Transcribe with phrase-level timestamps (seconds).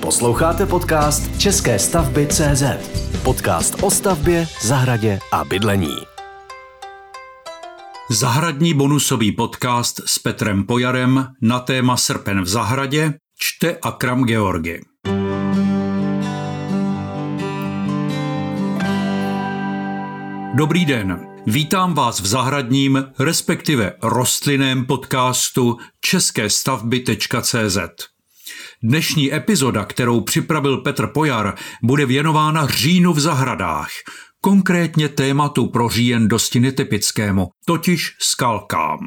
[0.00, 2.62] Posloucháte podcast České stavby CZ.
[3.22, 5.96] Podcast o stavbě, zahradě a bydlení.
[8.10, 14.80] Zahradní bonusový podcast s Petrem Pojarem na téma Srpen v zahradě čte Akram Georgi.
[20.54, 21.26] Dobrý den.
[21.46, 28.17] Vítám vás v zahradním, respektive rostlinném podcastu české stavby.cz.
[28.82, 33.88] Dnešní epizoda, kterou připravil Petr Pojar, bude věnována říjnu v zahradách,
[34.40, 38.98] konkrétně tématu pro říjen dosti netypickému, totiž skalkám.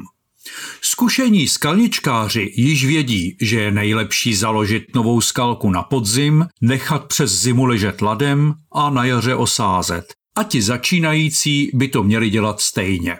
[0.81, 7.65] Zkušení skalničkáři již vědí, že je nejlepší založit novou skalku na podzim, nechat přes zimu
[7.65, 10.05] ležet ladem a na jaře osázet.
[10.35, 13.17] A ti začínající by to měli dělat stejně.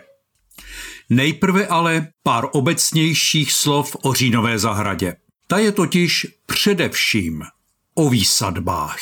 [1.10, 5.14] Nejprve ale pár obecnějších slov o říjnové zahradě.
[5.52, 7.42] Ta je totiž především
[7.94, 8.98] o výsadbách.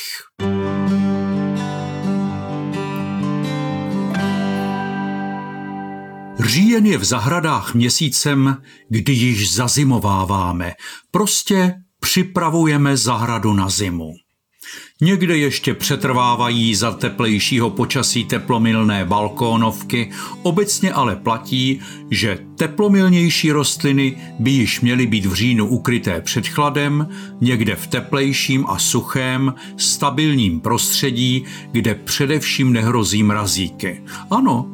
[6.39, 8.57] Říjen je v zahradách měsícem,
[8.89, 10.73] kdy již zazimováváme.
[11.11, 14.11] Prostě připravujeme zahradu na zimu.
[15.03, 20.09] Někde ještě přetrvávají za teplejšího počasí teplomilné balkónovky,
[20.43, 21.79] obecně ale platí,
[22.11, 27.07] že teplomilnější rostliny by již měly být v říjnu ukryté před chladem,
[27.41, 34.03] někde v teplejším a suchém, stabilním prostředí, kde především nehrozí mrazíky.
[34.31, 34.67] Ano,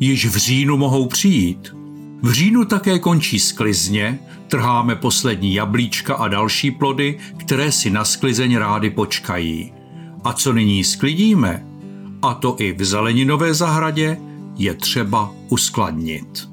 [0.00, 1.83] již v říjnu mohou přijít.
[2.24, 8.56] V říjnu také končí sklizně, trháme poslední jablíčka a další plody, které si na sklizeň
[8.56, 9.72] rády počkají.
[10.24, 11.66] A co nyní sklidíme,
[12.22, 14.18] a to i v zeleninové zahradě,
[14.56, 16.48] je třeba uskladnit.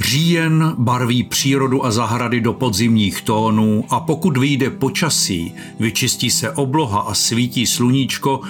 [0.00, 7.00] Říjen barví přírodu a zahrady do podzimních tónů a pokud vyjde počasí, vyčistí se obloha
[7.00, 8.40] a svítí sluníčko,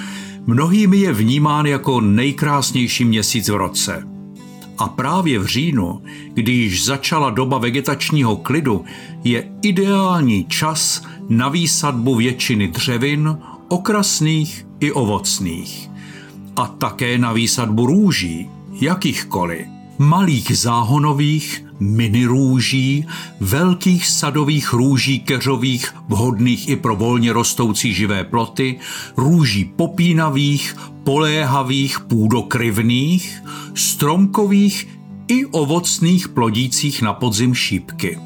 [0.46, 4.08] mnohými je vnímán jako nejkrásnější měsíc v roce–
[4.78, 6.02] a právě v říjnu,
[6.34, 8.84] když začala doba vegetačního klidu,
[9.24, 15.90] je ideální čas na výsadbu většiny dřevin, okrasných i ovocných.
[16.56, 19.66] A také na výsadbu růží, jakýchkoliv,
[19.98, 23.06] malých záhonových, mini růží,
[23.40, 28.78] velkých sadových růží keřových, vhodných i pro volně rostoucí živé ploty,
[29.16, 33.42] růží popínavých, poléhavých, půdokryvných,
[33.74, 34.88] stromkových
[35.28, 38.18] i ovocných plodících na podzim šípky.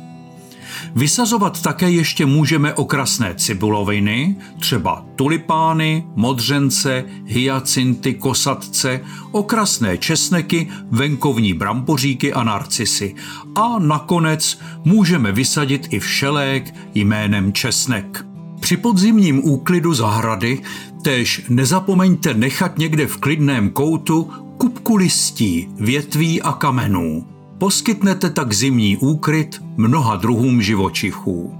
[0.94, 9.00] Vysazovat také ještě můžeme okrasné cibuloviny, třeba tulipány, modřence, hyacinty, kosatce,
[9.30, 13.14] okrasné česneky, venkovní bramboříky a narcisy.
[13.54, 18.24] A nakonec můžeme vysadit i všelék jménem česnek.
[18.60, 20.60] Při podzimním úklidu zahrady
[21.02, 27.26] též nezapomeňte nechat někde v klidném koutu kupku listí, větví a kamenů.
[27.58, 31.54] Poskytnete tak zimní úkryt mnoha druhům živočichů.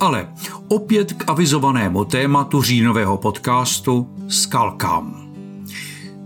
[0.00, 0.28] Ale
[0.68, 5.32] opět k avizovanému tématu říjnového podcastu Skalkám.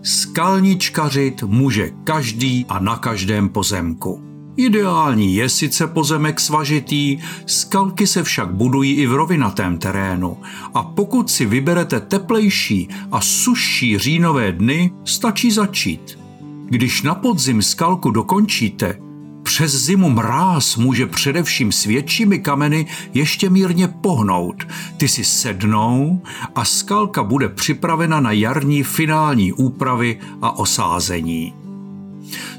[0.03, 4.34] Skalničkařit může každý a na každém pozemku.
[4.56, 10.38] Ideální je sice pozemek svažitý, skalky se však budují i v rovinatém terénu
[10.75, 16.19] a pokud si vyberete teplejší a sušší říjnové dny, stačí začít.
[16.66, 18.98] Když na podzim skalku dokončíte,
[19.42, 24.66] přes zimu mráz může především s většími kameny ještě mírně pohnout.
[24.97, 26.22] Ty si sednou
[26.54, 31.64] a skalka bude připravena na jarní finální úpravy a osázení.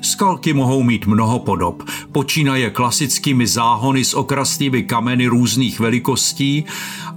[0.02, 1.84] Skalky mohou mít mnoho podob.
[2.12, 6.66] Počínaje klasickými záhony s okrasnými kameny různých velikostí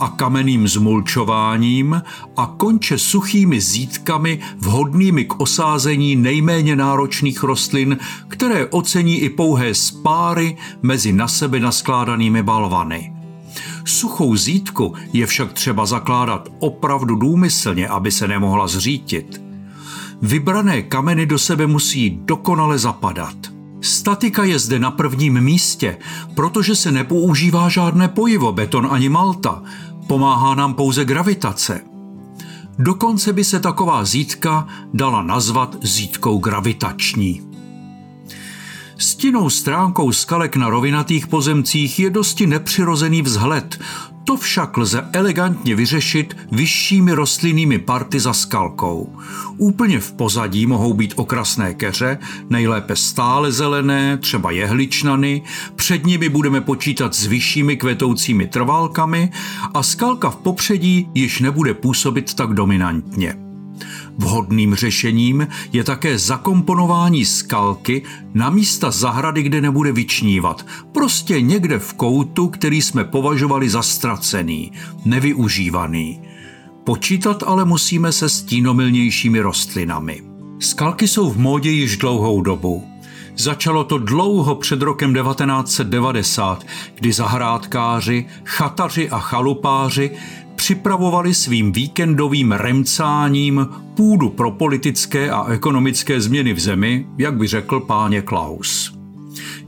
[0.00, 2.02] a kamenným zmulčováním
[2.36, 7.98] a konče suchými zítkami vhodnými k osázení nejméně náročných rostlin,
[8.28, 13.12] které ocení i pouhé spáry mezi na sebe naskládanými balvany.
[13.84, 19.42] Suchou zítku je však třeba zakládat opravdu důmyslně, aby se nemohla zřítit–
[20.22, 23.36] Vybrané kameny do sebe musí dokonale zapadat.
[23.80, 25.98] Statika je zde na prvním místě,
[26.34, 29.62] protože se nepoužívá žádné pojivo, beton ani malta.
[30.06, 31.80] Pomáhá nám pouze gravitace.
[32.78, 37.47] Dokonce by se taková zítka dala nazvat zítkou gravitační.
[39.00, 43.80] Stinnou stránkou skalek na rovinatých pozemcích je dosti nepřirozený vzhled,
[44.24, 49.16] to však lze elegantně vyřešit vyššími rostlinnými party za skalkou.
[49.56, 52.18] Úplně v pozadí mohou být okrasné keře,
[52.50, 55.42] nejlépe stále zelené, třeba jehličnany,
[55.76, 59.30] před nimi budeme počítat s vyššími kvetoucími trválkami
[59.74, 63.47] a skalka v popředí již nebude působit tak dominantně.
[64.18, 68.02] Vhodným řešením je také zakomponování skalky
[68.34, 70.66] na místa zahrady, kde nebude vyčnívat.
[70.92, 74.72] Prostě někde v koutu, který jsme považovali za ztracený,
[75.04, 76.20] nevyužívaný.
[76.84, 80.22] Počítat ale musíme se stínomilnějšími rostlinami.
[80.60, 82.88] Skalky jsou v módě již dlouhou dobu.
[83.36, 90.10] Začalo to dlouho před rokem 1990, kdy zahrádkáři, chataři a chalupáři
[90.68, 97.80] připravovali svým víkendovým remcáním půdu pro politické a ekonomické změny v zemi, jak by řekl
[97.80, 98.94] páně Klaus.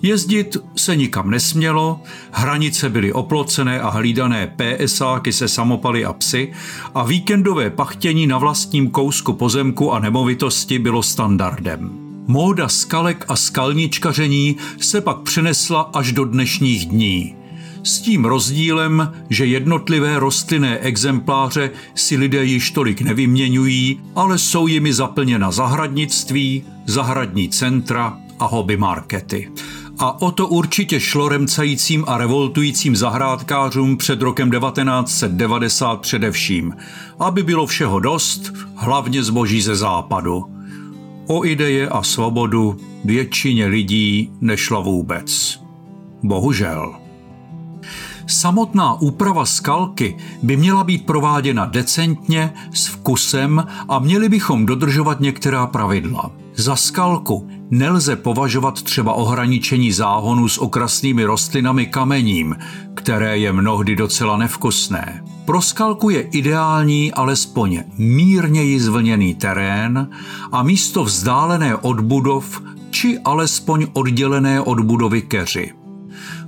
[0.02, 2.00] Jezdit se nikam nesmělo,
[2.30, 6.52] hranice byly oplocené a hlídané PSáky se samopaly a psy
[6.94, 11.90] a víkendové pachtění na vlastním kousku pozemku a nemovitosti bylo standardem.
[12.26, 17.36] Móda skalek a skalničkaření se pak přenesla až do dnešních dní–
[17.82, 24.92] s tím rozdílem, že jednotlivé rostlinné exempláře si lidé již tolik nevyměňují, ale jsou jimi
[24.92, 29.50] zaplněna zahradnictví, zahradní centra a hobby markety.
[29.98, 36.76] A o to určitě šlo remcajícím a revoltujícím zahrádkářům před rokem 1990 především,
[37.18, 40.44] aby bylo všeho dost, hlavně zboží ze západu.
[41.26, 45.60] O ideje a svobodu většině lidí nešlo vůbec.
[46.22, 47.09] Bohužel.
[48.30, 55.66] Samotná úprava skalky by měla být prováděna decentně, s vkusem a měli bychom dodržovat některá
[55.66, 56.30] pravidla.
[56.54, 62.56] Za skalku nelze považovat třeba ohraničení záhonu s okrasnými rostlinami kamením,
[62.94, 65.24] které je mnohdy docela nevkusné.
[65.44, 70.10] Pro skalku je ideální alespoň mírněji zvlněný terén
[70.52, 75.79] a místo vzdálené od budov či alespoň oddělené od budovy keři.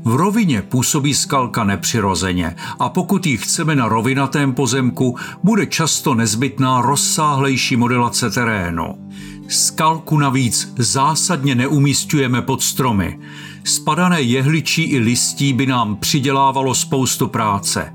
[0.04, 6.82] V rovině působí skalka nepřirozeně a pokud ji chceme na rovinatém pozemku, bude často nezbytná
[6.82, 9.10] rozsáhlejší modelace terénu.
[9.48, 13.18] Skalku navíc zásadně neumístujeme pod stromy.
[13.64, 17.94] Spadané jehličí i listí by nám přidělávalo spoustu práce.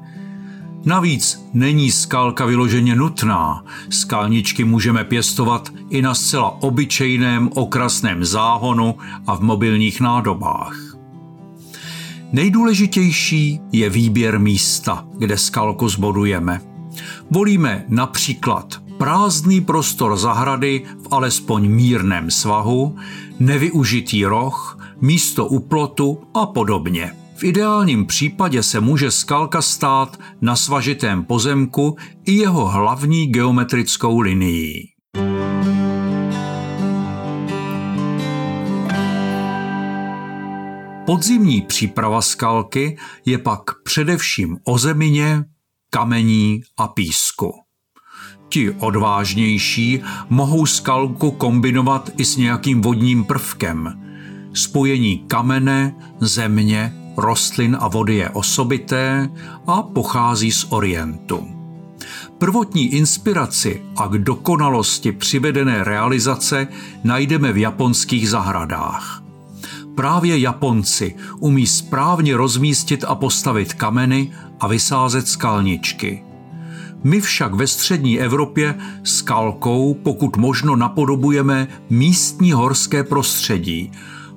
[0.86, 3.64] Navíc není skalka vyloženě nutná.
[3.90, 8.96] Skalničky můžeme pěstovat i na zcela obyčejném okrasném záhonu
[9.28, 10.97] a v mobilních nádobách.
[12.32, 16.62] Nejdůležitější je výběr místa, kde skalku zbodujeme.
[17.32, 22.96] Volíme například prázdný prostor zahrady v alespoň mírném svahu,
[23.40, 27.14] nevyužitý roh, místo uplotu a podobně.
[27.36, 31.96] V ideálním případě se může skalka stát na svažitém pozemku
[32.26, 34.97] i jeho hlavní geometrickou linií.
[41.08, 45.44] Podzimní příprava skalky je pak především o zemině,
[45.90, 47.54] kamení a písku.
[48.50, 54.04] Ti odvážnější mohou skalku kombinovat i s nějakým vodním prvkem.
[54.54, 59.30] Spojení kamene, země, rostlin a vody je osobité
[59.68, 61.48] a pochází z Orientu.
[62.38, 66.68] Prvotní inspiraci a k dokonalosti přivedené realizace
[67.04, 69.27] najdeme v japonských zahradách.
[69.98, 76.24] Právě Japonci umí správně rozmístit a postavit kameny a vysázet skalničky.
[77.04, 83.92] My však ve střední Evropě skalkou pokud možno napodobujeme místní horské prostředí,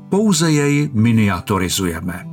[0.08, 2.26] pouze jej miniaturizujeme.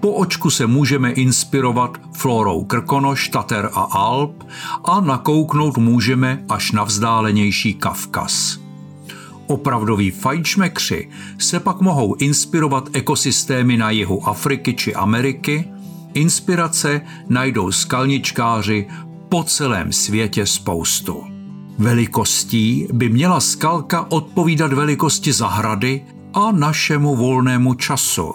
[0.00, 4.44] Po očku se můžeme inspirovat florou Krkonoš, Tater a Alp
[4.84, 8.67] a nakouknout můžeme až na vzdálenější Kavkaz.
[9.48, 15.64] Opravdoví fajčmekři se pak mohou inspirovat ekosystémy na jihu Afriky či Ameriky,
[16.14, 18.86] inspirace najdou skalničkáři
[19.28, 21.24] po celém světě spoustu.
[21.78, 28.32] Velikostí by měla skalka odpovídat velikosti zahrady a našemu volnému času.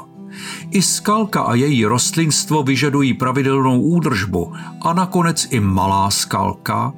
[0.71, 6.93] I skalka a její rostlinstvo vyžadují pravidelnou údržbu a nakonec i malá skalka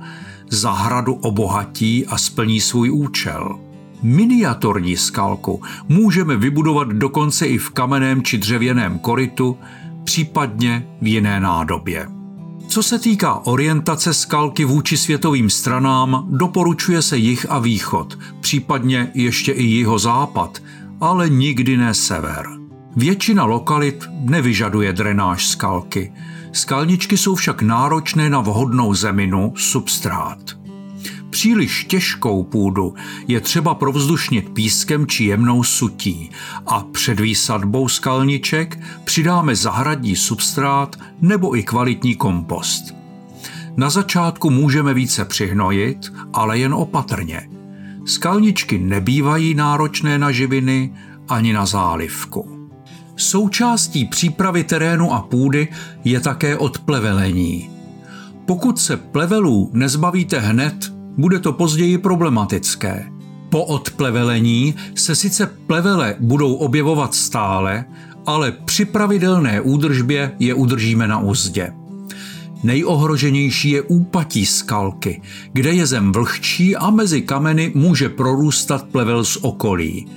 [0.50, 3.65] zahradu obohatí a splní svůj účel.
[4.06, 9.58] Miniaturní skalku můžeme vybudovat dokonce i v kamenném či dřevěném korytu,
[10.04, 12.08] případně v jiné nádobě.
[12.68, 19.52] Co se týká orientace skalky vůči světovým stranám, doporučuje se jich a východ, případně ještě
[19.52, 20.62] i jeho západ,
[21.02, 22.46] ale nikdy ne sever.
[22.96, 26.14] Většina lokalit nevyžaduje drenáž skalky.
[26.52, 30.65] Skalničky jsou však náročné na vhodnou zeminu, substrát.
[31.36, 32.94] Příliš těžkou půdu
[33.28, 36.30] je třeba provzdušnit pískem či jemnou sutí
[36.66, 42.96] a před výsadbou skalniček přidáme zahradní substrát nebo i kvalitní kompost.
[43.78, 47.50] Na začátku můžeme více přihnojit, ale jen opatrně.
[48.06, 50.94] Skalničky nebývají náročné na živiny
[51.30, 52.70] ani na zálivku.
[53.16, 55.68] Součástí přípravy terénu a půdy
[56.04, 57.70] je také odplevelení.
[58.46, 63.12] Pokud se plevelů nezbavíte hned, bude to později problematické.
[63.50, 67.86] Po odplevelení se sice plevele budou objevovat stále,
[68.26, 71.74] ale při pravidelné údržbě je udržíme na úzdě.
[72.64, 75.22] Nejohroženější je úpatí skalky,
[75.54, 80.08] kde je zem vlhčí a mezi kameny může prorůstat plevel z okolí.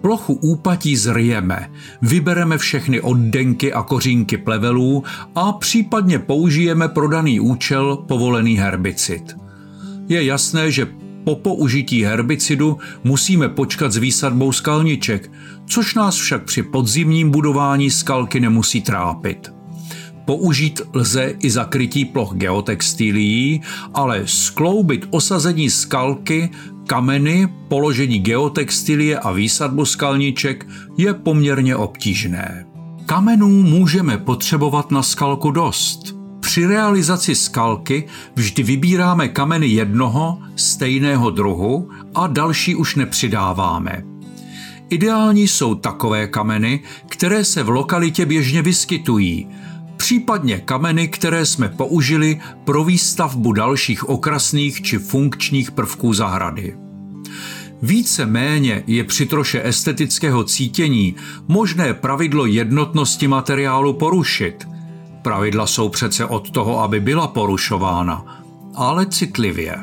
[0.00, 1.70] Plochu úpatí zryjeme,
[2.02, 9.43] vybereme všechny oddenky a kořínky plevelů a případně použijeme pro daný účel povolený herbicid.
[10.08, 10.86] Je jasné, že
[11.24, 15.30] po použití herbicidu musíme počkat s výsadbou skalniček,
[15.66, 19.52] což nás však při podzimním budování skalky nemusí trápit.
[20.24, 23.62] Použít lze i zakrytí ploch geotextilií,
[23.94, 26.50] ale skloubit osazení skalky,
[26.86, 30.66] kameny, položení geotextilie a výsadbu skalniček
[30.98, 32.66] je poměrně obtížné.
[33.06, 36.23] Kamenů můžeme potřebovat na skalku dost.
[36.44, 38.04] Při realizaci skalky
[38.36, 44.02] vždy vybíráme kameny jednoho, stejného druhu a další už nepřidáváme.
[44.90, 49.48] Ideální jsou takové kameny, které se v lokalitě běžně vyskytují,
[49.96, 56.76] případně kameny, které jsme použili pro výstavbu dalších okrasných či funkčních prvků zahrady.
[57.82, 61.14] Více méně je při troše estetického cítění
[61.48, 64.73] možné pravidlo jednotnosti materiálu porušit.
[65.24, 68.24] Pravidla jsou přece od toho, aby byla porušována,
[68.74, 69.76] ale citlivě.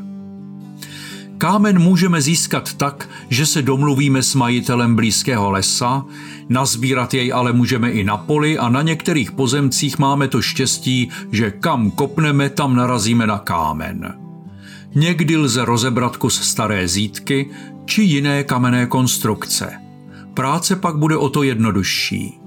[1.38, 6.06] Kámen můžeme získat tak, že se domluvíme s majitelem blízkého lesa,
[6.50, 11.52] nazbírat jej ale můžeme i na poli a na některých pozemcích máme to štěstí, že
[11.52, 14.14] kam kopneme, tam narazíme na kámen.
[14.96, 17.50] Někdy lze rozebrat kus staré zítky
[17.86, 19.74] či jiné kamenné konstrukce.
[20.34, 22.41] Práce pak bude o to jednodušší.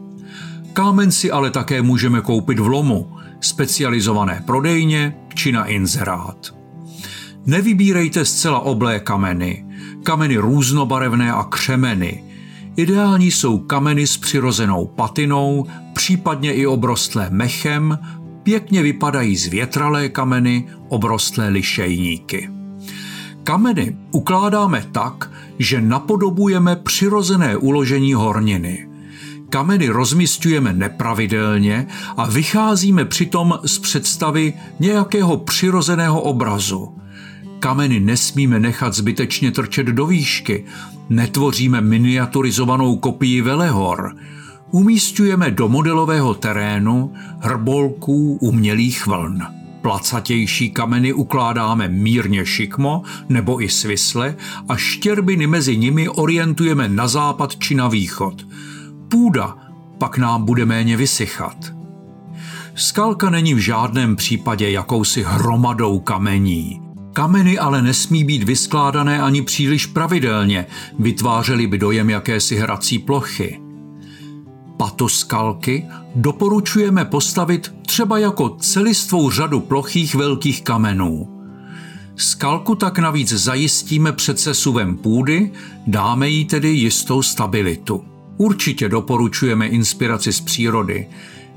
[0.74, 6.54] Kámen si ale také můžeme koupit v lomu, specializované prodejně či na inzerát.
[7.46, 9.66] Nevybírejte zcela oblé kameny,
[10.02, 12.24] kameny různobarevné a křemeny.
[12.76, 17.98] Ideální jsou kameny s přirozenou patinou, případně i obrostlé mechem,
[18.42, 22.50] pěkně vypadají zvětralé kameny, obrostlé lišejníky.
[23.44, 28.93] Kameny ukládáme tak, že napodobujeme přirozené uložení horniny.
[29.54, 36.98] Kameny rozmistujeme nepravidelně a vycházíme přitom z představy nějakého přirozeného obrazu–
[37.64, 40.64] kameny nesmíme nechat zbytečně trčet do výšky,
[41.08, 44.16] netvoříme miniaturizovanou kopii velehor,
[44.70, 49.42] umístujeme do modelového terénu hrbolků umělých vln.
[49.82, 54.36] Placatější kameny ukládáme mírně šikmo nebo i svisle
[54.68, 58.46] a štěrbiny mezi nimi orientujeme na západ či na východ.
[59.14, 59.56] Půda
[59.98, 61.56] pak nám bude méně vysychat.
[62.74, 66.80] Skalka není v žádném případě jakousi hromadou kamení.
[67.12, 70.66] Kameny ale nesmí být vyskládané ani příliš pravidelně,
[70.98, 73.60] vytvářely by dojem jakési hrací plochy.
[74.76, 81.28] Patoskalky doporučujeme postavit třeba jako celistvou řadu plochých velkých kamenů.
[82.16, 85.52] Skalku tak navíc zajistíme před sesuvem půdy,
[85.86, 88.13] dáme jí tedy jistou stabilitu.
[88.36, 91.08] Určitě doporučujeme inspiraci z přírody.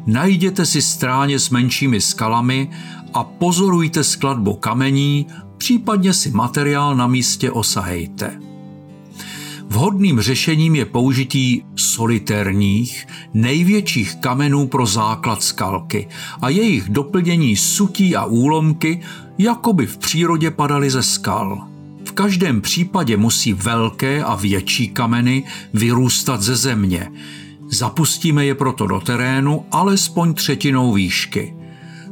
[0.06, 2.70] Najděte si stráně s menšími skalami
[3.14, 8.40] a pozorujte skladbu kamení, případně si materiál na místě osahejte.
[9.70, 16.08] Vhodným řešením je použití solitérních, největších kamenů pro základ skalky
[16.42, 19.02] a jejich doplnění sutí a úlomky,
[19.38, 21.68] jako by v přírodě padaly ze skal.
[22.18, 25.44] Každém případě musí velké a větší kameny
[25.74, 27.12] vyrůstat ze země.
[27.72, 31.54] Zapustíme je proto do terénu alespoň třetinou výšky–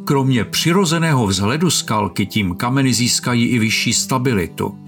[0.05, 4.79] Kromě přirozeného vzhledu skalky tím kameny získají i vyšší stabilitu.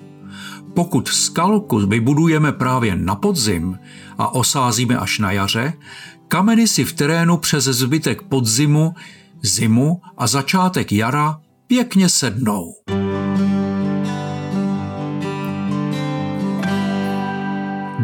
[0.74, 3.80] Pokud skalku vybudujeme právě na podzim
[4.18, 5.74] a osázíme až na jaře,
[6.28, 8.96] kameny si v terénu přes zbytek podzimu,
[9.42, 12.74] zimu a začátek jara pěkně sednou.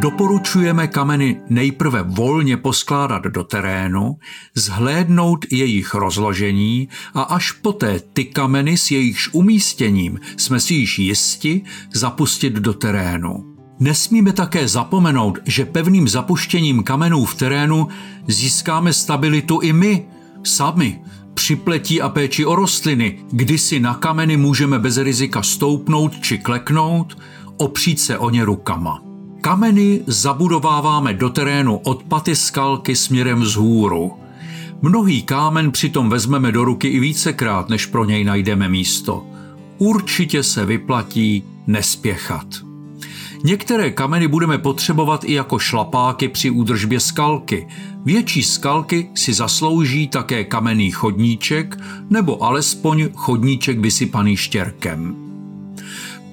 [0.04, 4.18] Doporučujeme kameny nejprve volně poskládat do terénu,
[4.56, 11.62] zhlédnout jejich rozložení a až poté ty kameny s jejichž umístěním jsme si již jisti
[11.94, 13.56] zapustit do terénu.
[13.80, 17.88] Nesmíme také zapomenout, že pevným zapuštěním kamenů v terénu
[18.28, 20.06] získáme stabilitu i my,
[20.44, 21.02] sami,
[21.34, 26.38] při pletí a péči o rostliny, kdy si na kameny můžeme bez rizika stoupnout či
[26.38, 27.18] kleknout,
[27.58, 29.12] opřít se o ně rukama.
[29.44, 34.12] Kameny zabudováváme do terénu od paty skalky směrem vzhůru.
[34.82, 39.26] Mnohý kámen přitom vezmeme do ruky i vícekrát, než pro něj najdeme místo.
[39.78, 42.48] Určitě se vyplatí nespěchat.
[43.44, 47.68] Některé kameny budeme potřebovat i jako šlapáky při údržbě skalky.
[48.06, 51.78] Větší skalky si zaslouží také kamenný chodníček
[52.10, 55.23] nebo alespoň chodníček vysypaný štěrkem.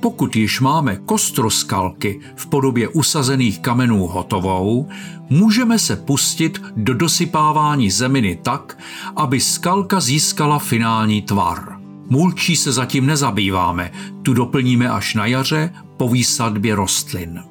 [0.01, 4.89] Pokud již máme kostroskalky v podobě usazených kamenů hotovou,
[5.31, 8.79] můžeme se pustit do dosypávání zeminy tak,
[9.17, 11.77] aby skalka získala finální tvar.
[12.09, 13.93] Mulčí se zatím nezabýváme,
[14.23, 17.43] tu doplníme až na jaře po výsadbě rostlin.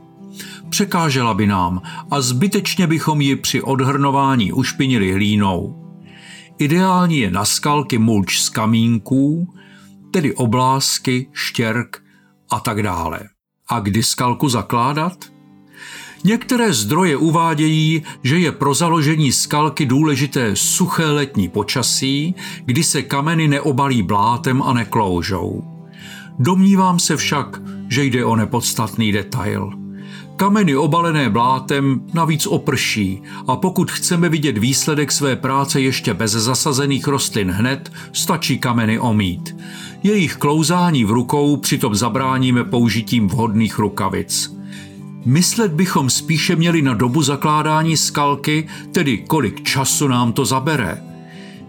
[0.70, 5.75] Překážela by nám a zbytečně bychom ji při odhrnování ušpinili hlínou.
[6.58, 9.53] Ideální je na skalky mulč z kamínků,
[10.12, 12.09] tedy oblásky, štěrk
[12.50, 13.20] a tak dále.
[13.70, 15.25] A kdy skalku zakládat?
[16.24, 23.48] Některé zdroje uvádějí, že je pro založení skalky důležité suché letní počasí, kdy se kameny
[23.48, 25.63] neobalí blátem a nekloužou.
[26.39, 29.72] Domnívám se však, že jde o nepodstatný detail.
[30.36, 37.08] Kameny obalené blátem navíc oprší a pokud chceme vidět výsledek své práce ještě bez zasazených
[37.08, 39.56] rostlin hned, stačí kameny omít.
[40.03, 44.56] Jejich klouzání v rukou přitom zabráníme použitím vhodných rukavic.
[45.25, 51.03] Myslet bychom spíše měli na dobu zakládání skalky, tedy kolik času nám to zabere.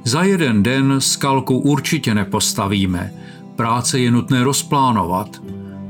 [0.04, 3.12] Za jeden den skalku určitě nepostavíme.
[3.56, 5.42] Práce je nutné rozplánovat.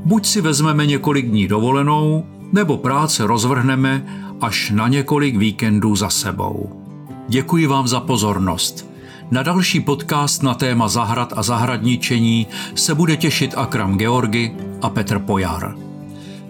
[0.05, 4.05] Buď si vezmeme několik dní dovolenou, nebo práce rozvrhneme
[4.41, 6.83] až na několik víkendů za sebou.
[7.27, 8.90] Děkuji vám za pozornost.
[9.31, 15.19] Na další podcast na téma zahrad a zahradničení se bude těšit Akram Georgi a Petr
[15.19, 15.75] Pojar.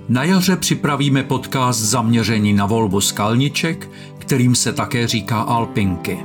[0.09, 6.19] Na jaře připravíme podcast zaměření na volbu skalniček, kterým se také říká alpinky.